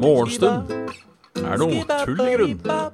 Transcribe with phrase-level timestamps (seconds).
[0.00, 0.70] Morgenstund
[1.44, 2.89] er noe tull i grunn.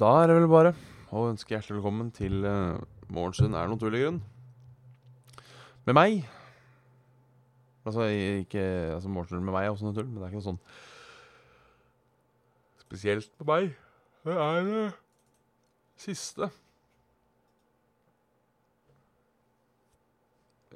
[0.00, 0.70] Da er det vel bare
[1.12, 2.78] å ønske hjertelig velkommen til uh,
[3.12, 4.22] Morgenstund er noe tull i grunn.
[5.84, 6.22] Med meg.
[7.84, 8.62] Altså ikke
[8.94, 10.62] altså Morgenstund med meg er også noe tull, men det er ikke noe sånn
[12.86, 13.76] spesielt på meg.
[14.24, 14.86] Det er det
[16.00, 16.48] siste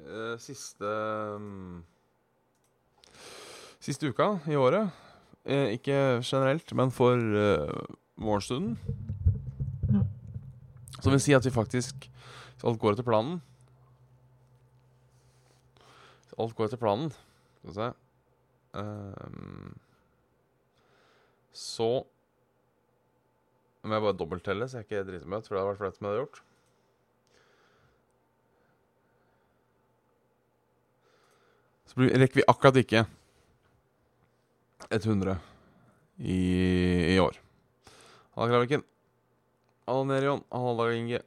[0.05, 0.95] uh, Siste
[1.41, 1.81] um,
[3.81, 4.93] Siste uka i året.
[5.49, 7.85] Uh, ikke generelt, men for uh,
[11.05, 11.09] morgenstunden.
[11.09, 12.09] Som vil si at vi faktisk
[12.55, 13.37] Hvis alt går etter planen
[16.23, 17.91] Hvis alt går etter planen Skal vi se
[18.75, 19.75] Ehm,
[21.55, 21.87] Så
[23.85, 25.47] må jeg bare dobbelttelle, så jeg ikke driter meg ut.
[25.47, 26.39] For det hadde vært flaut om jeg hadde gjort.
[31.85, 33.05] Så rekker vi akkurat ikke
[34.89, 35.37] 100
[36.17, 36.39] i,
[37.13, 37.37] i år.
[38.35, 38.83] Ha det, Kraviken.
[39.85, 40.43] Halla, Nerion.
[40.49, 41.21] Halla, Inge.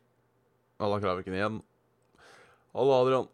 [0.78, 1.62] Halla, Kraviken igjen.
[2.74, 3.28] Halla, Adrian.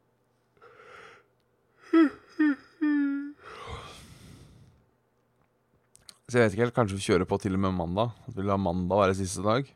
[6.28, 6.76] Så jeg vet ikke helt.
[6.76, 8.14] Kanskje vi kjører på til og med mandag.
[8.28, 9.68] At vi lar mandag være siste dag.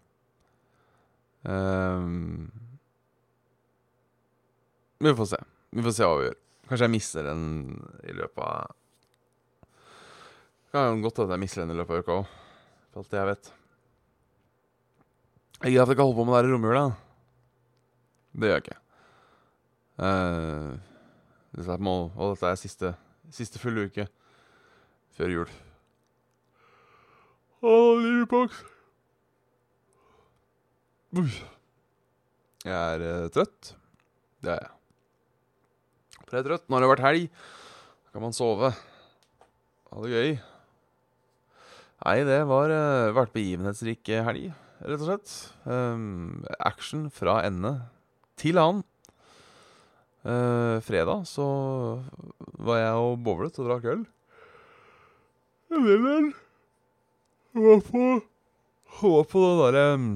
[1.47, 2.49] Um,
[4.99, 5.39] vi får se.
[5.71, 6.41] Vi får se hva vi gjør.
[6.69, 7.45] Kanskje jeg mister den
[8.05, 8.75] i løpet av
[10.75, 12.35] Kan godt hende jeg mister den i løpet av uka òg.
[12.91, 13.53] For alt det jeg vet.
[15.59, 16.83] Jeg gidder at jeg ikke holder på med det her i romjula.
[18.39, 18.77] Det gjør jeg ikke.
[19.99, 20.79] Uh,
[21.57, 22.93] dette, er må, og dette er siste,
[23.35, 24.05] siste fulle uke
[25.19, 25.55] før jul.
[27.59, 28.61] Å, livboks.
[32.63, 33.73] Jeg er uh, trøtt.
[34.39, 34.71] Det er jeg.
[36.29, 36.69] Jeg er trøtt.
[36.69, 37.27] Nå har det vært helg.
[38.07, 38.71] Da kan man sove.
[39.91, 40.33] Ha det gøy.
[42.05, 44.53] Nei, det var uh, vært begivenhetsrik helg,
[44.85, 45.33] rett og slett.
[45.67, 47.75] Um, action fra ende
[48.39, 48.85] til annen.
[50.27, 51.45] Uh, fredag så
[52.59, 54.03] var jeg og bowlet og drakk øl.
[55.71, 56.33] Øl.
[57.59, 58.03] Var på
[58.99, 60.09] Var på det derre um,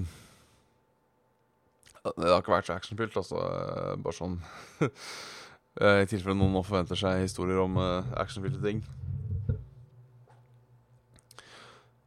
[2.03, 3.39] Det har ikke vært så actionfylt, altså.
[3.39, 4.37] eh, Bare sånn
[4.83, 8.83] eh, I tilfelle noen nå forventer seg historier om uh, actionfylte ting.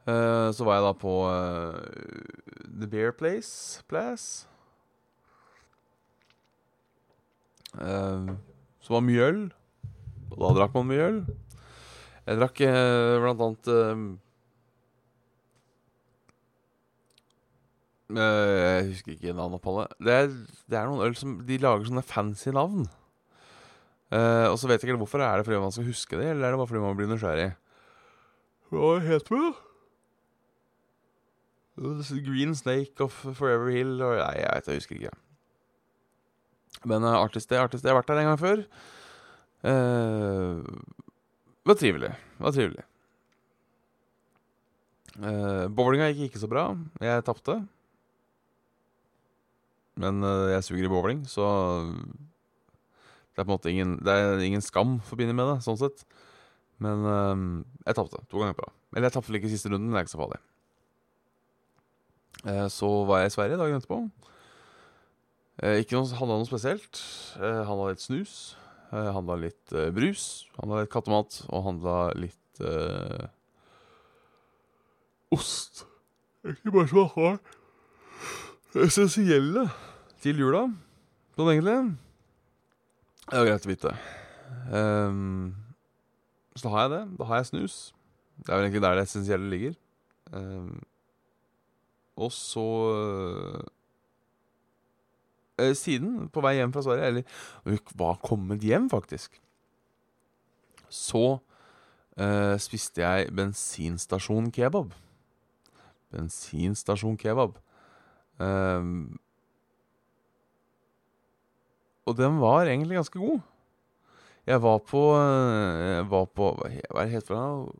[0.06, 1.80] Eh, så var jeg da på uh,
[2.82, 3.82] The Bear Place.
[3.90, 4.46] Place.
[7.76, 8.36] Uh,
[8.86, 9.42] som var mye øl.
[10.36, 11.20] Og da drakk man mye øl.
[12.26, 14.00] Jeg drakk eh, blant annet eh,
[18.18, 19.86] eh, Jeg husker ikke navnet på det.
[20.02, 20.16] Det
[20.66, 22.88] det er noen øl som De lager sånne fancy navn.
[24.10, 25.22] Eh, og så vet jeg ikke hvorfor.
[25.22, 27.52] Er det fordi man skal huske det, eller er det bare fordi man blir nysgjerrig?
[28.74, 29.54] Hva heter det?
[31.75, 35.16] Green Snake of Forever Hill og Nei, jeg vet jeg husker ikke.
[36.88, 37.90] Men uh, artig sted, artig sted.
[37.90, 38.66] Jeg har vært der en gang før.
[39.66, 40.62] Uh,
[41.66, 42.12] var trivelig.
[42.40, 42.86] Var trivelig.
[45.16, 46.68] Uh, Bowlinga gikk ikke så bra.
[47.03, 47.58] Jeg tapte.
[50.00, 51.46] Men uh, jeg suger i bowling, så
[53.36, 56.03] det er på en måte ingen, det er ingen skam forbundet med det, sånn sett.
[56.84, 57.46] Men uh,
[57.88, 58.75] jeg tapte to ganger på rad.
[58.96, 60.42] Eller jeg tapte vel ikke siste runden, det er ikke så farlig.
[62.45, 64.00] Eh, så var jeg i Sverige dagen etterpå.
[65.63, 67.01] Eh, ikke noe, handla noe spesielt.
[67.39, 68.35] Eh, handla litt snus.
[68.91, 70.45] Handla litt brus.
[70.59, 71.41] Handla litt kattemat.
[71.50, 73.25] Og handla litt uh,
[75.36, 75.83] ost.
[76.45, 79.65] Egentlig bare så har essensielle
[80.24, 80.62] til jula,
[81.36, 81.75] sånn egentlig.
[83.25, 83.94] Det er greit å vite.
[84.69, 85.56] Um,
[86.56, 87.03] så da har jeg det.
[87.19, 87.77] Da har jeg snus.
[88.38, 89.75] Det er vel egentlig der det essensielle ligger.
[90.36, 90.77] Ehm,
[92.15, 92.67] og så
[95.56, 97.23] eh, Siden, på vei hjem fra Sverige, eller
[97.63, 99.38] vi var kommet hjem, faktisk,
[100.91, 101.38] så
[102.19, 104.91] eh, spiste jeg bensinstasjon kebab.
[106.12, 107.56] Bensinstasjon kebab.
[108.44, 108.83] Eh,
[112.06, 113.39] og den var egentlig ganske god.
[114.45, 117.73] Jeg var på eh, Jeg var på Hva er det helt for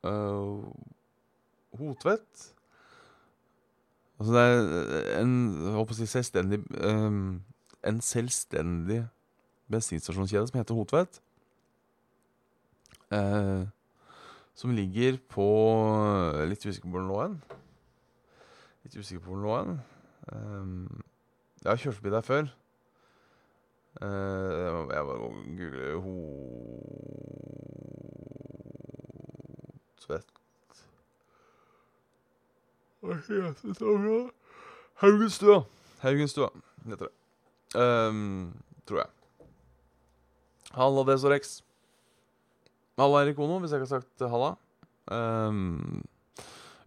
[0.00, 0.64] Uh, Eh,
[1.78, 2.54] Hotvedt.
[4.20, 5.34] Altså det er en,
[5.72, 7.38] håper å si selvstendig um,
[7.88, 8.98] En selvstendig
[9.72, 11.22] bensinstasjonskjede som heter Hotvedt.
[13.08, 13.64] Uh,
[14.54, 15.46] som ligger på
[16.50, 17.38] Litt usikker på hvor den lå hen.
[18.84, 19.80] Litt usikker på hvor den lå hen.
[20.34, 21.02] Um,
[21.62, 22.52] jeg har kjørt forbi der før.
[24.02, 26.20] Uh, jeg bare googler og Hotvedt
[30.04, 30.34] Hva heter det?
[30.34, 30.40] da?
[35.00, 35.64] Haugenstua.
[36.02, 36.50] Haugenstua
[36.84, 37.14] heter det.
[37.80, 38.52] Um,
[38.84, 39.10] tror jeg.
[40.76, 41.62] Halla, Desorex.
[43.00, 44.50] Halla, Erik Ono, hvis jeg ikke har sagt halla.
[45.10, 46.02] Um,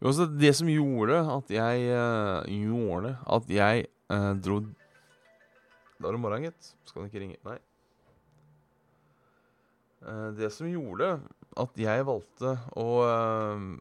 [0.03, 4.59] uansett, det som gjorde at jeg uh, Gjorde at jeg uh, dro
[5.97, 6.75] Da er det morgen, gitt.
[6.85, 7.39] Skal den ikke ringe?
[7.47, 7.57] Nei.
[10.05, 11.17] Uh, det som gjorde
[11.57, 13.73] at jeg valgte å um,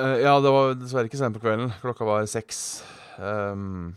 [0.00, 1.72] Eh, ja, det var dessverre ikke sent på kvelden.
[1.82, 2.80] Klokka var seks.
[3.20, 3.92] Um,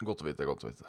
[0.00, 0.88] godt å vite, godt å vite.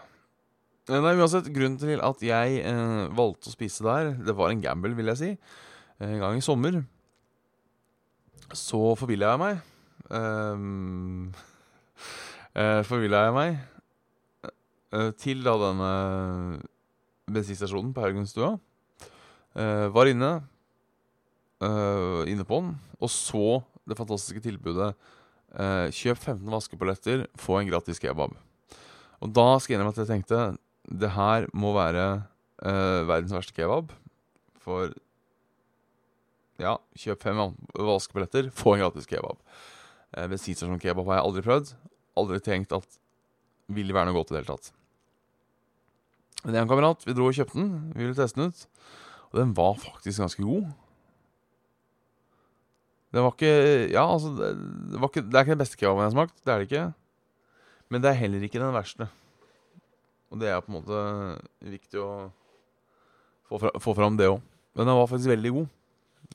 [0.87, 4.63] Eh, Nei, uansett, Grunnen til at jeg eh, valgte å spise der, det var en
[4.63, 5.31] gamble, vil jeg si.
[6.03, 6.83] En gang i sommer
[8.55, 9.61] så forvilla jeg meg.
[10.07, 11.31] Um,
[12.61, 13.55] eh, forvilla jeg meg
[14.47, 15.93] eh, til da denne
[17.27, 18.53] bensinstasjonen på Haugenstua.
[19.57, 20.35] Eh, var inne,
[21.63, 27.68] eh, inne på den, og så det fantastiske tilbudet uh, Kjøp 15 vaskepaletter, få en
[27.69, 28.34] gratis kebab.
[29.22, 30.40] Og da skal jeg innrømme at jeg tenkte
[30.90, 32.06] det her må være
[32.66, 33.94] uh, verdens verste kebab.
[34.66, 34.90] For
[36.62, 37.42] ja, kjøp fem
[37.75, 39.38] vaskebilletter, få en gratis kebab.
[40.16, 41.74] Eh, Bensinstasjonkebab har jeg aldri prøvd.
[42.22, 43.00] Aldri tenkt at
[43.75, 44.72] vil det være noe godt i det hele tatt.
[46.46, 47.69] Men jeg og en kamerat vi dro og kjøpte den.
[47.96, 48.66] Vi ville teste den ut.
[49.31, 50.69] Og den var faktisk ganske god.
[53.15, 53.51] Den var ikke
[53.94, 56.35] Ja, altså Det, var ikke, det er ikke den beste kebaben jeg har smakt.
[56.44, 56.85] Det er det ikke.
[57.89, 59.07] Men det er heller ikke den verste.
[60.33, 61.01] Og det er på en måte
[61.63, 62.09] viktig å
[63.47, 64.41] få, fra, få fram det òg.
[64.75, 65.67] Men den var faktisk veldig god.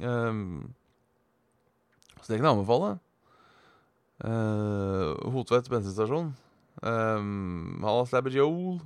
[0.01, 0.71] Um,
[2.23, 2.95] så det kan jeg anbefale.
[4.25, 6.33] Uh, Hotvedt bensinstasjon.
[6.81, 8.81] Um, Halla, Slabber Joel.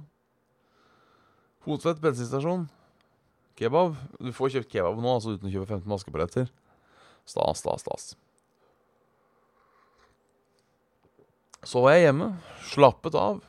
[1.68, 2.66] Hotvedt bensinstasjon.
[3.54, 3.94] Kebab.
[4.18, 6.50] Du får kjøpt kebab nå altså uten å kjøpe 15 maskepaletter.
[7.24, 8.12] Stas, stas, stas.
[11.64, 12.28] Så var jeg hjemme,
[12.68, 13.40] slappet av.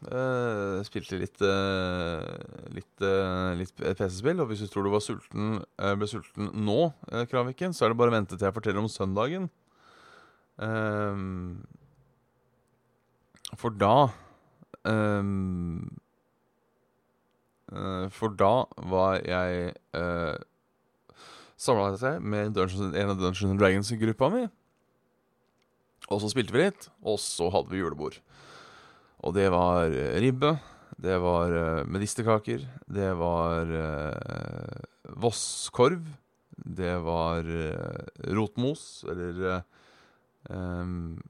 [0.00, 2.24] Uh, spilte litt uh,
[2.72, 4.40] litt, uh, litt PC-spill.
[4.42, 6.80] Og hvis du tror du var sulten, ble sulten nå,
[7.30, 9.50] Kraviken, så er det bare å vente til jeg forteller om søndagen.
[13.60, 13.94] For da
[18.10, 18.54] For da
[18.90, 19.72] var jeg
[21.60, 24.46] Samla seg med Dungeons, en av Dungeons Dragons-gruppa mi.
[26.08, 28.16] Og så spilte vi litt, og så hadde vi julebord.
[29.20, 30.54] Og det var eh, ribbe,
[31.00, 34.88] det var uh, medisterkaker, det var uh,
[35.20, 36.08] vosskorv,
[36.60, 39.62] det var eh, rotmos, eller
[40.48, 41.20] um,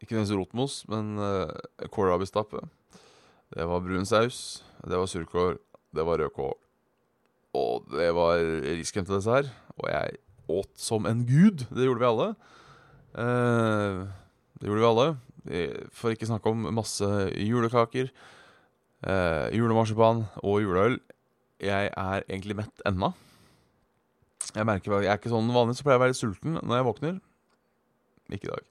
[0.00, 2.60] Ikke nødvendigvis rotmos, men eh, kålrabistappe.
[3.52, 5.58] Det var brun saus, det var surkål,
[5.92, 6.65] det var rødkål.
[7.56, 8.42] Og det var
[8.76, 9.50] riskrem til dessert.
[9.80, 11.66] Og jeg åt som en gud.
[11.72, 12.28] Det gjorde vi alle.
[13.16, 14.06] Eh,
[14.60, 15.08] det gjorde vi alle.
[15.94, 17.06] For ikke snakke om masse
[17.38, 18.10] julekaker,
[19.06, 20.98] eh, julemarsipan og juleøl.
[21.62, 23.12] Jeg er egentlig mett ennå.
[24.54, 26.86] Jeg merker jeg er ikke sånn vanlig, så pleier jeg å være sulten når jeg
[26.86, 27.18] våkner.
[28.32, 28.64] Ikke i dag.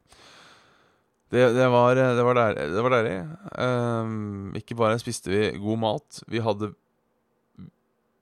[1.34, 3.16] Det, det, var, det var deilig.
[3.60, 6.72] Um, ikke bare spiste vi god mat, vi hadde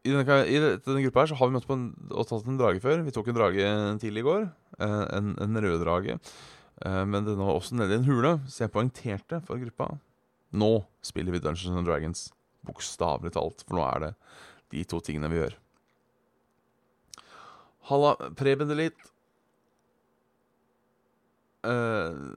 [0.03, 2.57] I denne, i denne gruppa her så har vi møtt på en, og tatt en
[2.59, 3.05] drage før.
[3.05, 3.67] Vi tok en drage
[4.03, 4.49] tidlig i går.
[4.79, 6.17] eh, en, en rød drage.
[6.83, 9.93] Eh, men den var også nede i en hule, så jeg poengterte for gruppa.
[10.53, 10.71] Nå
[11.05, 12.25] spiller vi Dungeons and Dragons.
[12.67, 14.11] Bokstavelig talt, for nå er det
[14.73, 15.55] de to tingene vi gjør.
[17.89, 18.95] Halla, Preben Delit.
[21.63, 22.35] Uh,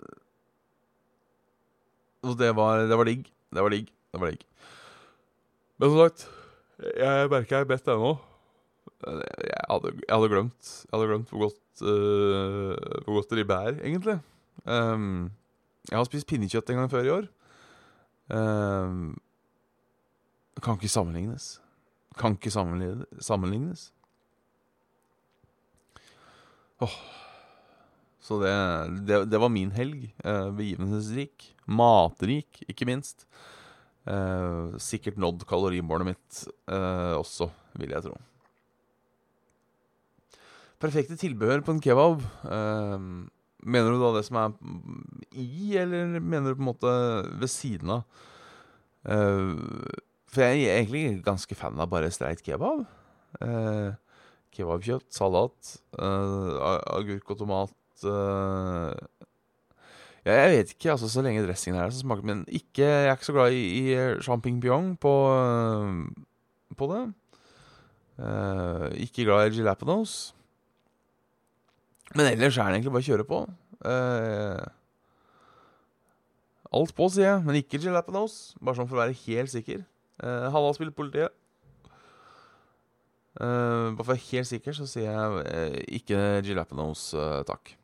[2.26, 3.26] og det var, det var digg.
[3.54, 3.90] Det var digg.
[4.14, 4.42] Det var digg.
[5.78, 6.26] Men som sagt,
[6.76, 8.16] jeg merker jeg er bedt ennå.
[9.06, 13.58] Jeg hadde, jeg hadde glemt Jeg hadde glemt hvor godt uh, Hvor godt det ribbe
[13.68, 14.16] er, egentlig.
[14.64, 15.30] Um,
[15.90, 17.28] jeg har spist pinnekjøtt en gang før i år.
[18.32, 19.14] Um,
[20.62, 21.60] kan ikke sammenlignes.
[22.18, 23.92] Kan ikke sammenlignes.
[26.80, 26.96] Oh.
[28.20, 28.54] Så det,
[29.06, 30.08] det, det var min helg.
[30.24, 31.52] Uh, begivenhetsrik.
[31.66, 33.28] Matrik, ikke minst.
[34.06, 38.16] Eh, sikkert nådd kalorimålet mitt eh, også, vil jeg tro.
[40.82, 42.24] Perfekte tilbehør på en kebab.
[42.44, 43.06] Eh,
[43.66, 44.56] mener du da det som er
[45.32, 46.96] i, eller mener du på en måte
[47.40, 48.24] ved siden av?
[49.06, 49.54] Eh,
[50.32, 52.84] for jeg er egentlig ganske fan av bare streit kebab.
[53.40, 53.94] Eh,
[54.56, 56.52] kebabkjøtt, salat, eh,
[56.96, 57.74] agurk og tomat
[60.26, 63.14] Jeg vet ikke, altså så lenge dressingen er der, så smaker Men ikke, jeg er
[63.14, 67.04] ikke så glad i, i champignon på, eh, på det.
[68.16, 70.34] Uh, ikke glad i jalapenos.
[72.14, 73.40] Men ellers er det egentlig bare å kjøre på.
[73.86, 74.64] Uh,
[76.74, 78.56] alt på, sier jeg, men ikke jalapenos.
[78.58, 79.84] Bare sånn for å være helt sikker.
[80.18, 81.34] Uh, Halla, spiller politiet.
[83.36, 87.12] Uh, bare for å være helt sikker så sier jeg uh, ikke jalapenos,
[87.46, 87.76] takk.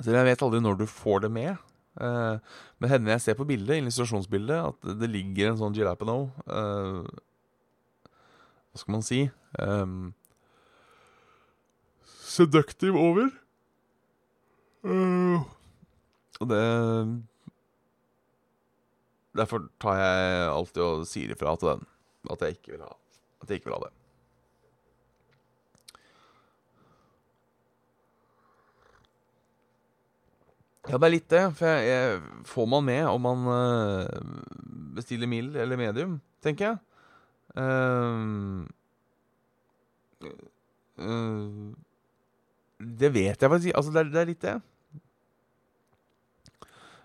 [0.00, 1.60] Så jeg vet aldri når du får det med.
[2.00, 2.40] Uh,
[2.80, 6.32] men hender jeg ser på bildet, illustrasjonsbildet, at det ligger en sånn jalapeno
[8.72, 9.26] Hva skal man si?
[9.60, 10.14] Um,
[12.24, 13.28] seductive over.
[16.40, 16.62] og det
[19.36, 21.86] Derfor tar jeg alltid og sier ifra til den
[22.32, 22.92] at jeg ikke vil ha,
[23.42, 24.01] at jeg ikke vil ha det.
[30.92, 31.42] Ja, det er litt det.
[31.56, 34.04] For jeg, jeg, får man med om man uh,
[34.98, 36.76] bestiller mild eller medium, tenker jeg.
[37.56, 38.68] Uh,
[41.00, 41.72] uh,
[42.82, 44.54] det vet jeg faktisk Altså, det er, det er litt det.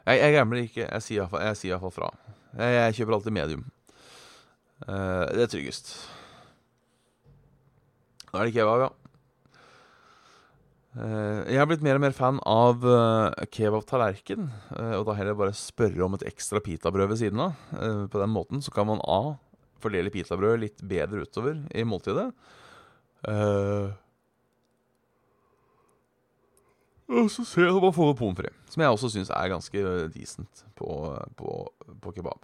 [0.08, 0.84] Jeg, jeg gambler ikke.
[0.84, 2.12] Jeg sier iallfall fra.
[2.58, 3.66] Jeg, jeg, kjøper alltid medium.
[4.84, 5.96] Uh, det er tryggest.
[8.28, 9.07] Da er det kebab, ja.
[10.98, 14.48] Uh, jeg har blitt mer og mer fan av kebabtallerken, kebab-tallerken.
[14.98, 17.54] og da heller bare spørre om et ekstra pitabrød ved siden av.
[18.10, 19.38] på den måten så kan man A.
[19.84, 22.32] fordele pitabrødet litt bedre utover i måltidet.
[27.08, 29.84] Og så ser jeg at man får pommes frites, som jeg også syns er ganske
[30.12, 30.88] decent på,
[31.40, 31.54] på,
[32.04, 32.44] på kebab.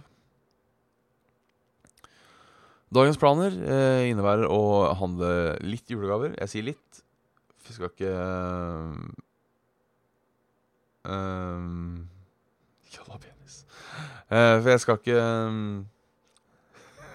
[2.94, 6.38] Dagens planer eh, innebærer å handle litt julegaver.
[6.38, 7.04] Jeg sier litt,
[7.68, 8.12] jeg skal ikke
[11.10, 12.10] um,
[12.94, 13.66] Jalla penis.
[14.32, 15.88] Uh, for jeg skal ikke um,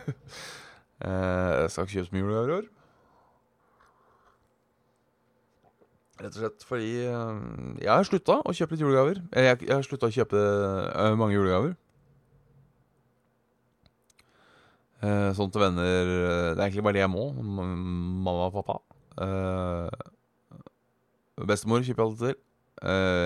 [1.00, 2.66] Jeg skal ikke kjøpe så mye julegaver i år.
[6.18, 7.36] Rett og slett fordi uh,
[7.78, 9.20] jeg har slutta å kjøpe litt julegaver.
[9.36, 11.76] Jeg, jeg har slutta å kjøpe uh, mange julegaver.
[14.98, 17.30] Uh, sånn til venner Det er egentlig bare det jeg må.
[17.38, 18.80] Mamma og pappa.
[21.46, 22.38] Bestemor kjøper jeg alltid til.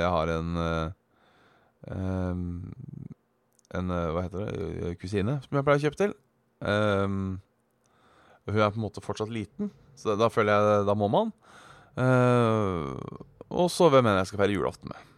[0.03, 0.49] jeg har en
[3.73, 4.93] En Hva heter det?
[5.01, 6.13] Kusine som jeg pleier å kjøpe til.
[6.63, 11.33] hun er på en måte fortsatt liten, så da, føler jeg Da må man.
[13.53, 15.09] Og så hvem enn jeg skal feire julaften med.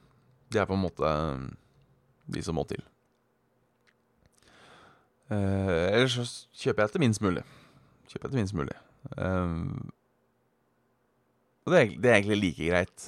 [0.50, 1.44] Det er på en måte eh,
[2.34, 2.82] de som må til.
[5.32, 6.24] Uh, ellers så
[6.60, 7.42] kjøper jeg etter minst mulig.
[8.10, 8.74] Kjøper etter minst mulig.
[9.16, 9.72] Uh,
[11.64, 13.06] og det er, det er, egentlig like greit.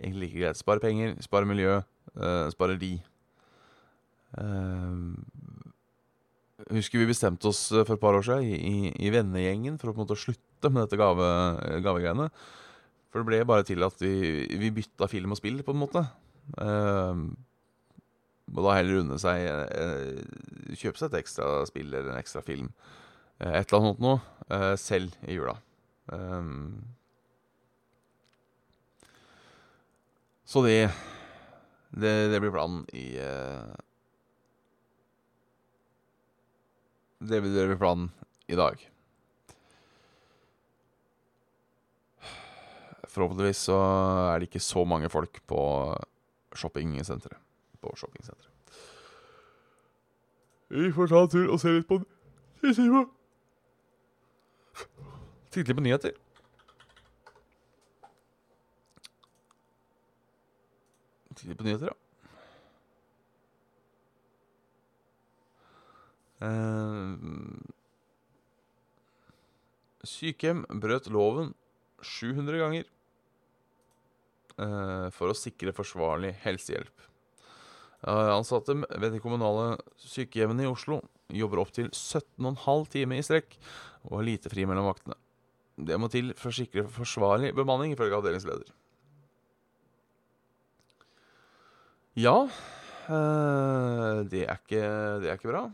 [0.00, 0.60] Egentlig like greit.
[0.60, 1.78] Spare penger, spare miljø,
[2.16, 2.94] uh, spare de.
[6.72, 9.92] husker vi bestemte oss for et par år siden i, i, i vennegjengen for å
[9.92, 11.26] på en måte slutte med dette gave,
[11.84, 12.30] gavegreiene.
[13.12, 16.06] For det ble bare til at vi, vi bytta film og spill, på en måte.
[16.56, 17.28] Uh,
[18.52, 22.72] og da heller unne seg uh, Kjøpe seg et ekstra spill eller en ekstra film.
[23.40, 24.18] Uh, et eller annet noe.
[24.48, 25.56] Uh, selv i jula.
[26.12, 26.80] Um,
[30.52, 30.90] så det,
[31.96, 33.06] det, det blir planen i
[37.22, 38.10] Det blir planen
[38.52, 38.82] i dag.
[43.08, 43.78] Forhåpentligvis så
[44.32, 45.60] er det ikke så mange folk på
[46.56, 47.40] shoppingsenteret.
[47.80, 48.50] På shoppingsenteret.
[50.72, 52.02] Vi får ta en tur og se litt på
[55.52, 56.14] Titte litt på nyheter.
[61.48, 61.98] Litt på nyheter, ja.
[66.42, 67.14] Uh,
[70.02, 71.52] sykehjem brøt loven
[72.02, 72.88] 700 ganger.
[74.60, 77.08] Eh, for å sikre forsvarlig helsehjelp.
[78.02, 80.98] Ansatte ved de kommunale sykehjemmene i Oslo
[81.32, 83.54] jobber opptil 17,5 timer i strekk
[84.08, 85.16] og har lite fri mellom vaktene.
[85.78, 88.74] Det må til for å sikre forsvarlig bemanning, ifølge avdelingsleder.
[92.20, 92.36] Ja,
[93.10, 94.82] Uh, det, er ikke,
[95.22, 95.64] det er ikke bra.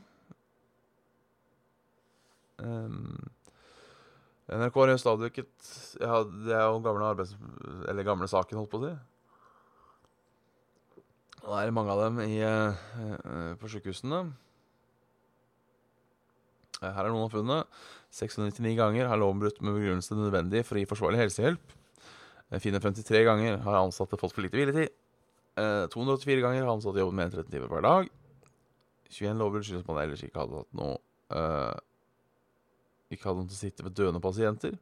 [2.59, 3.19] Um,
[4.49, 5.45] NRK har stadig ikke
[6.01, 7.37] ja, Det er jo gamle arbeids...
[7.87, 8.95] Eller gamle saken, holdt på å si.
[11.45, 14.25] Og det er mange av dem i, uh, på sykehusene.
[16.81, 17.63] Her er noen av funnene.
[18.15, 21.77] 699 ganger har loven brutt med begrunnelse nødvendig for å gi forsvarlig helsehjelp.
[22.49, 24.95] 453 ganger har ansatte fått for lite hviletid.
[25.59, 28.11] 284 ganger har han ansatte jobbet mer enn 13 timer hver dag.
[29.09, 30.99] 21 lovbrudd skyldes man ellers ikke hadde hatt noe
[31.33, 31.79] uh,
[33.09, 34.77] Ikke hadde noen til å sitte ved døende pasienter.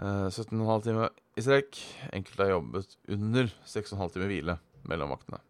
[0.00, 1.82] Uh, 17,5 timer i strekk.
[2.16, 4.56] Enkelte har jobbet under 6,5 timer hvile
[4.88, 5.42] mellom vaktene.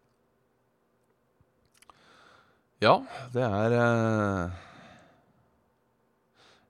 [2.81, 2.97] Ja,
[3.31, 4.61] det er uh,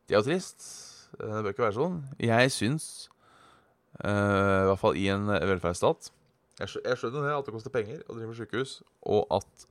[0.05, 0.70] Det er jo trist.
[1.17, 2.01] Det bør ikke være sånn.
[2.22, 2.86] Jeg syns,
[4.03, 6.12] uh, i hvert fall i en velferdsstat
[6.60, 9.65] Jeg skjønner det, at det koster penger å drive sykehus, og at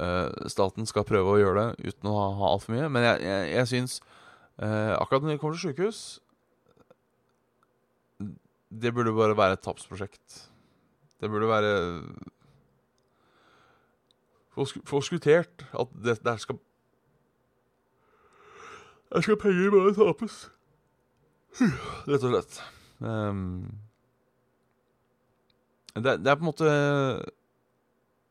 [0.00, 2.90] uh, staten skal prøve å gjøre det uten å ha, ha altfor mye.
[2.92, 4.00] Men jeg, jeg, jeg syns
[4.60, 5.98] akkurat når det kommer til sykehus
[8.68, 10.34] Det burde bare være et tapsprosjekt.
[11.16, 11.70] Det burde være
[14.84, 16.58] forskuttert at det der skal
[19.12, 20.50] Der skal penger bare tapes.
[22.06, 22.60] Rett og slett.
[23.00, 23.80] Um,
[25.94, 26.70] det, det, er på en måte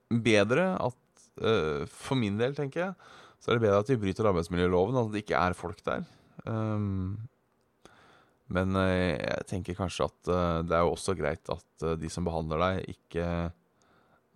[0.10, 4.28] bedre at uh, For min del, tenker jeg, så er det bedre at vi bryter
[4.30, 6.04] arbeidsmiljøloven, at det ikke er folk der.
[6.46, 7.20] Um,
[8.50, 12.28] men uh, jeg tenker kanskje at uh, det er jo også greit at de som
[12.28, 13.30] behandler deg, ikke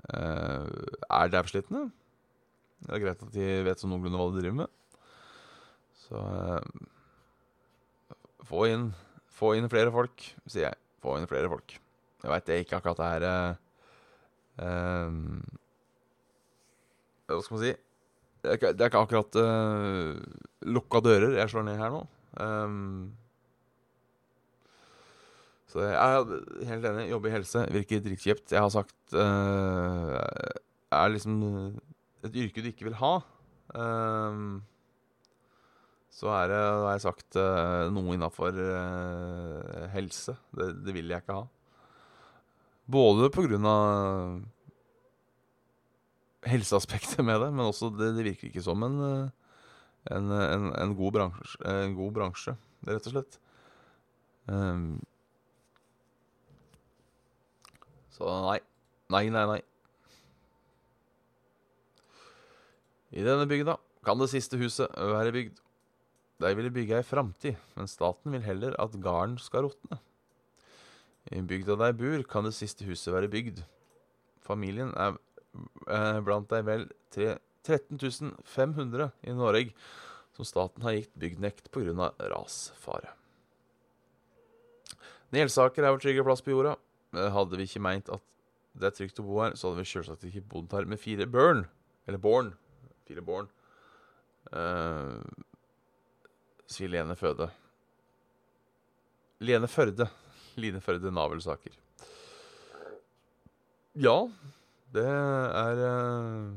[0.03, 1.85] er dævslitne.
[2.83, 5.05] Det er greit at de vet sånn noenlunde hva de driver med.
[6.03, 6.23] Så
[8.43, 8.89] få, inn,
[9.31, 10.81] få inn flere folk, sier jeg.
[11.03, 11.77] Få inn flere folk.
[12.23, 13.25] Jeg veit det ikke akkurat er
[14.63, 15.17] uh,
[17.27, 17.73] Hva skal man si?
[18.43, 19.37] Det er ikke, det er ikke akkurat
[20.67, 22.01] lukka dører jeg slår ned her nå.
[22.43, 23.13] Um,
[25.71, 27.07] så jeg er helt enig.
[27.09, 28.51] Jobbe i helse virker dritkjipt.
[28.51, 30.19] Jeg har sagt uh,
[30.93, 31.39] er liksom
[32.23, 33.15] et yrke du ikke vil ha.
[33.73, 34.61] Um,
[36.13, 40.35] så er det, har jeg sagt, uh, noe innafor uh, helse.
[40.53, 41.47] Det, det, vil jeg ikke ha.
[42.93, 43.29] Både
[43.65, 44.41] av
[46.43, 48.99] helseaspektet med det, men også det, det virker ikke som en,
[50.11, 52.55] en, en, en, god bransje, god bransje,
[52.89, 53.39] rett og slett.
[54.51, 54.99] Um,
[58.13, 58.59] så nei.
[59.13, 59.59] Nei, nei, nei.
[63.13, 65.59] I denne bygda kan det siste huset være bygd.
[66.43, 69.99] De ville bygge ei framtid, men staten vil heller at garden skal råtne.
[71.31, 73.63] I bygda de bor, kan det siste huset være bygd.
[74.43, 75.15] Familien er,
[75.87, 76.89] eh, blant de vel
[77.63, 79.73] 13 500 i Norge
[80.35, 82.11] som staten har gitt bygdnekt pga.
[82.19, 83.13] rasfare.
[85.31, 86.75] Nelsaker er vår trygge plass på jorda.
[87.13, 88.21] Hadde vi ikke meint at
[88.73, 91.25] det er trygt å bo her, så hadde vi selvsagt ikke bodd her med fire
[91.29, 91.67] børn.
[92.07, 92.53] Eller born.
[93.07, 93.49] Fire born.
[94.51, 95.21] Uh,
[96.69, 97.49] sier Lene Føde.
[99.43, 100.09] Lene Førde.
[100.59, 101.75] Line Førde Navelsaker.
[103.93, 104.17] Ja,
[104.93, 106.53] det er uh,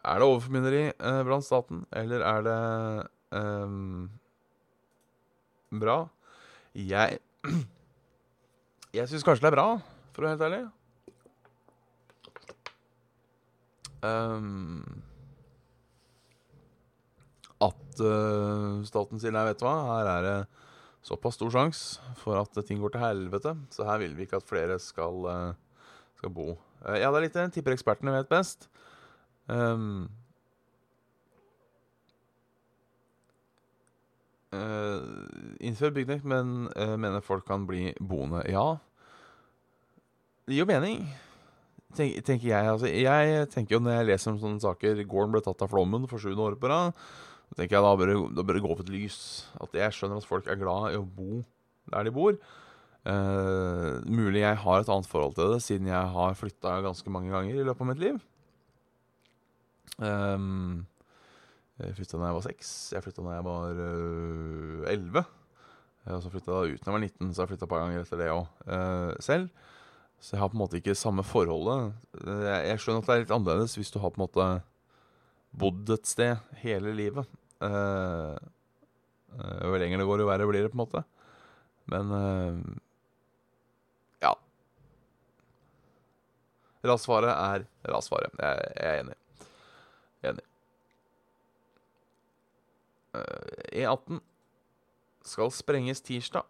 [0.00, 2.60] Er det overformynderi uh, blant staten, eller er det
[3.36, 4.10] um,
[5.80, 5.98] bra?
[6.74, 7.18] Jeg
[8.96, 9.68] Jeg syns kanskje det er bra,
[10.14, 10.64] for å være helt ærlig.
[14.00, 15.02] Um,
[17.60, 20.36] at uh, staten sier nei, vet du hva, her er det
[21.06, 24.48] såpass stor sjanse for at ting går til helvete, så her vil vi ikke at
[24.48, 26.54] flere skal, uh, skal bo.
[26.84, 27.50] Uh, ja, det er litt det.
[27.56, 28.70] Tipper ekspertene vet best.
[29.48, 30.08] Um,
[34.50, 34.98] Uh,
[35.62, 38.40] innfør bygdnekt, men uh, mener folk kan bli boende.
[38.50, 38.80] Ja,
[40.42, 41.04] det gir jo mening,
[41.94, 42.70] Tenk, tenker jeg.
[42.70, 46.06] Altså, jeg tenker jo når jeg leser om sånne saker Gården ble tatt av flommen
[46.10, 46.98] for sjuende år på rad.
[47.50, 49.20] Da tenker jeg da bør, da bør det gå opp et lys.
[49.60, 51.42] At jeg skjønner at folk er glad i å bo
[51.90, 52.36] der de bor.
[53.00, 57.32] Eh, mulig jeg har et annet forhold til det, siden jeg har flytta ganske mange
[57.32, 58.20] ganger i løpet av mitt liv.
[60.00, 60.86] Um,
[61.80, 62.70] jeg flytta da jeg var seks.
[62.94, 65.24] Jeg flytta da jeg var øh, elleve.
[66.06, 68.04] Uh, og så flytta jeg uten jeg var 19, så jeg flytta et par ganger
[68.04, 69.50] etter det òg øh, selv.
[70.20, 71.94] Så jeg har på en måte ikke samme forholdet.
[72.20, 74.48] Jeg, skjønner at det er litt annerledes hvis du har på en måte
[75.56, 77.39] bodd et sted hele livet.
[77.60, 77.68] Jo
[79.78, 81.00] lenger det går, jo verre blir det, på en måte.
[81.92, 82.06] Men
[84.22, 84.32] ja.
[86.86, 87.60] Rasfare er
[87.92, 88.28] rasfare.
[88.38, 89.16] Jeg, jeg er enig.
[90.30, 90.46] Enig.
[93.10, 94.20] Uh, E18
[95.26, 96.46] skal sprenges tirsdag.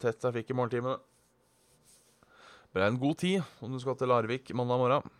[0.00, 0.98] Tett trafikk i morgentimene.
[2.74, 5.12] Beregn god tid om du skal til Larvik mandag morgen.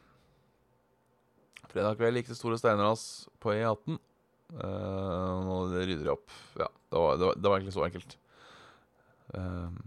[1.71, 3.99] Fredag kveld gikk det store steinras på E18.
[4.55, 6.31] Uh, nå rydder jeg opp.
[6.61, 8.17] Ja, det var, det var, det var egentlig så enkelt.
[9.35, 9.81] Um,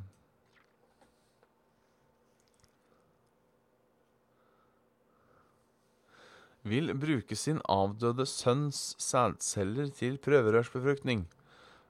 [6.67, 11.25] vil bruke sin avdøde sønns sædceller til prøverørsbefruktning.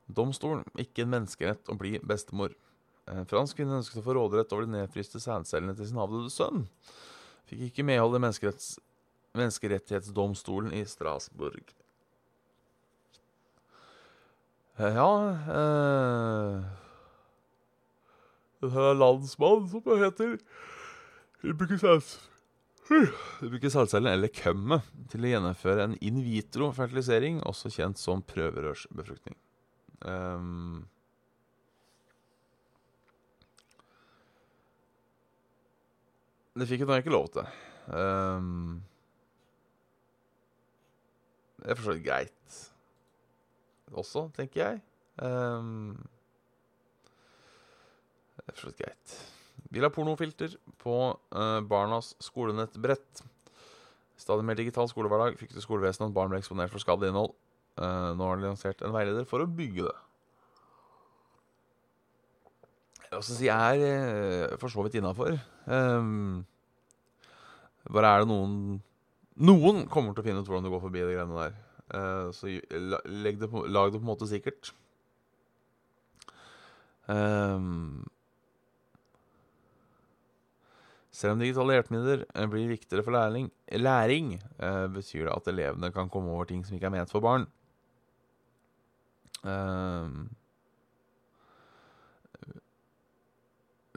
[0.07, 2.53] Domstolen, ikke en menneskerett å bli bestemor.
[3.07, 6.65] En fransk kvinne ønsket å få råderett over de nedfryste sædcellene til sin avdøde sønn.
[7.47, 8.23] Fikk ikke medhold i
[9.39, 11.73] menneskerettighetsdomstolen i Strasbourg.
[14.77, 15.11] Ja
[15.49, 16.65] eh,
[18.61, 20.35] Det her er landsmann, som det heter.
[21.41, 22.17] Vi bruker sæd...
[23.41, 29.35] Vi bruker sædcellene, eller kømmet, til å gjennomføre en in vitro-fertilisering, også kjent som prøverørsbefruktning.
[30.07, 30.85] Um,
[36.55, 37.51] det fikk da ikke lov til.
[37.91, 38.79] Um,
[41.59, 42.63] det er for så vidt greit
[43.93, 44.81] også, tenker jeg.
[45.21, 45.95] Um,
[48.37, 49.15] det er for greit.
[49.73, 53.23] Vil ha pornofilter på uh, barnas skolenettbrett.
[54.17, 57.33] Stadig mer digital skolehverdag frykter skolevesenet at barn blir eksponert for skadelig innhold.
[57.77, 59.95] Uh, nå har de lansert en veileder for å bygge det.
[63.07, 65.37] Jeg si er uh, for så vidt innafor.
[65.65, 66.43] Um,
[67.87, 68.81] bare er det noen
[69.37, 71.57] Noen kommer til å finne ut hvordan du går forbi de greiene der.
[71.87, 72.51] Uh, så
[73.07, 74.73] legg det på, lag det på en måte sikkert.
[77.07, 78.03] Um,
[81.15, 83.47] selv om digitale hjelpemidler blir viktigere for læring,
[83.79, 87.23] læring uh, betyr det at elevene kan komme over ting som ikke er ment for
[87.23, 87.47] barn.
[89.47, 90.27] Um,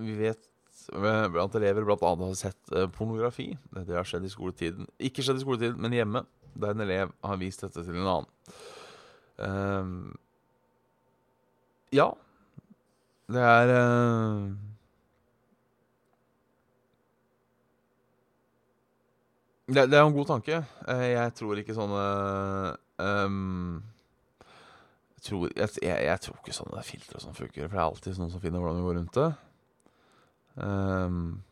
[0.00, 0.49] vi vet
[0.90, 3.52] blant elever annet har sett uh, pornografi.
[3.70, 4.88] Det har skjedd i skoletiden.
[4.98, 6.24] Ikke skjedd i skoletiden, men hjemme,
[6.54, 8.26] der en elev har vist dette til en annen.
[9.40, 10.10] Uh,
[11.94, 12.10] ja.
[13.30, 14.50] Det er uh,
[19.70, 20.64] det, er en god tanke.
[20.88, 22.02] jeg tror ikke sånne
[22.98, 23.78] um,
[25.22, 28.32] tror, jeg, jeg, tror ikke sånne filtre og sånn funker, for det er alltid noen
[28.32, 29.28] som finner hvordan vi går rundt det.
[30.56, 31.42] Um,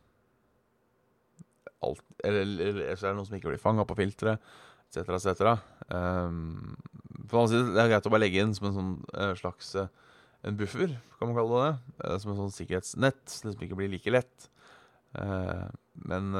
[1.84, 4.42] alt, eller, eller, så er det noen som ikke blir fanga på filteret,
[4.88, 5.52] etc., etc.
[5.92, 6.76] Um,
[7.28, 9.90] på det er greit å bare legge inn som en sånn uh, slags uh,
[10.46, 11.72] en buffer, kan man kalle det.
[12.02, 14.50] Uh, som en sånn sikkerhetsnett, det liksom ikke blir like lett.
[16.08, 16.34] men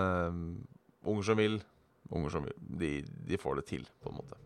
[1.09, 1.57] unger som vil,
[2.13, 2.91] unger som vil, de,
[3.27, 4.37] de, får det til, på en måte.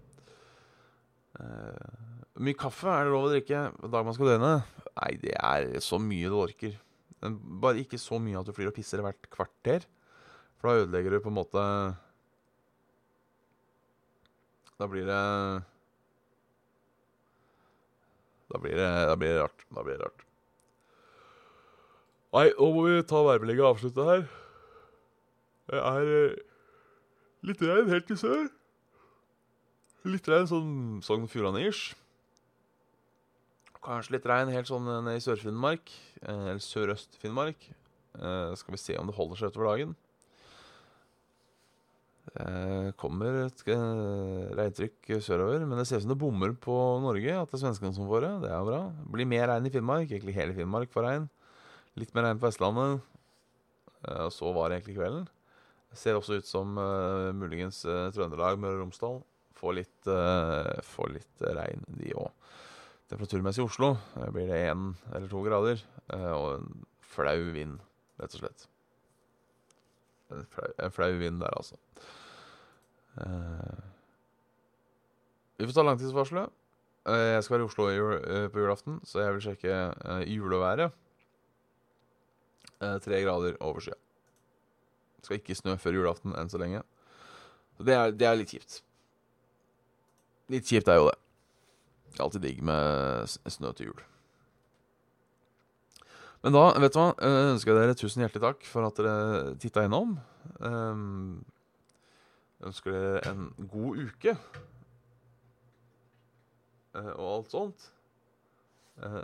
[2.38, 4.52] Mye kaffe er det lov å drikke dag man skal døgne?
[4.94, 6.78] Nei, det er så mye du orker.
[7.22, 9.84] Bare ikke så mye at du flyr og pisser hvert kvarter.
[10.58, 11.62] For da ødelegger du på en måte
[14.78, 15.22] Da blir det
[18.50, 19.66] Da blir det, da blir det rart.
[19.70, 20.26] Da blir det rart.
[22.32, 24.22] Nei, nå må vi ta værmeldinga og avslutte her.
[25.68, 26.38] Det er eh,
[27.48, 28.46] litt regn helt i sør.
[30.08, 30.72] Litt regn sånn
[31.04, 31.94] Sogn og Fjordane-ish.
[33.82, 35.90] Kanskje litt regn helt sånn nede i Sør-Finnmark.
[36.22, 37.64] Eh, eller Sørøst-Finnmark.
[38.14, 39.94] Eh, skal vi se om det holder seg utover dagen.
[42.32, 47.34] Det kommer et uh, regntrykk sørover, men det ser ut som det bommer på Norge.
[47.34, 48.30] At det er svenskene som får det.
[48.44, 48.78] Det er bra.
[48.94, 50.06] Det blir mer regn i Finnmark.
[50.06, 51.26] Egentlig hele Finnmark får regn.
[51.98, 53.02] Litt mer regn på Vestlandet.
[54.06, 55.26] Og så var det egentlig kvelden.
[55.90, 57.82] Det ser også ut som uh, muligens
[58.14, 59.20] Trøndelag, Møre og Romsdal
[59.58, 60.08] får litt,
[60.86, 62.30] får litt regn, de òg.
[63.12, 63.90] Temperaturmessig i Oslo
[64.32, 65.82] blir det én eller to grader.
[66.08, 67.74] og en flau vind,
[68.16, 68.62] rett og slett.
[70.32, 71.76] En flau, en flau vind der, altså.
[73.20, 73.82] Uh,
[75.58, 76.56] vi får ta langtidsvarselet.
[77.04, 77.90] Jeg skal være i Oslo
[78.54, 79.76] på julaften, så jeg vil sjekke
[80.32, 80.96] juleværet.
[82.80, 83.98] Tre grader over skya.
[85.22, 86.80] Skal ikke snø før julaften enn så lenge.
[87.76, 88.80] Så det er, det er litt kjipt.
[90.48, 91.18] Litt kjipt er jo det.
[92.12, 94.02] Det er alltid digg med snø til jul.
[96.42, 97.12] Men da, vet du hva,
[97.52, 100.16] ønsker jeg dere tusen hjertelig takk for at dere titta innom.
[100.58, 101.44] Um,
[102.66, 104.34] ønsker dere en god uke.
[106.92, 107.88] Uh, og alt sånt.
[109.00, 109.22] Uh,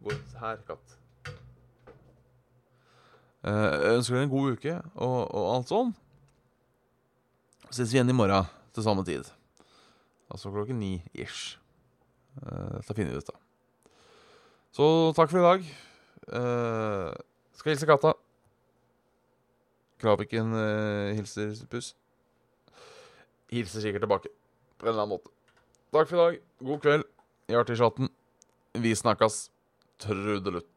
[0.00, 0.96] gå ut her, katt.
[3.44, 6.06] Uh, ønsker dere en god uke og, og alt sånt.
[7.70, 9.28] Så ses vi igjen i morgen til samme tid.
[10.30, 11.59] Altså klokken ni ish.
[12.44, 13.38] Uh, dette finner vi ut av.
[14.74, 14.86] Så
[15.18, 15.70] takk for i dag.
[16.30, 17.10] Uh,
[17.58, 18.14] skal hilse katta.
[20.00, 21.92] Kraviken uh, hilser puss.
[23.50, 24.30] Hilser sikkert tilbake
[24.78, 25.32] på en eller annen måte.
[25.92, 26.42] Takk for i dag.
[26.70, 27.08] God kveld.
[27.50, 28.12] Hjertelig chatten.
[28.78, 29.48] Vi snakkes.
[30.00, 30.69] Trudelutt.